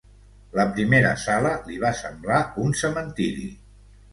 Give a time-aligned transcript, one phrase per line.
[0.59, 3.47] La primera sala li va semblar un cementiri.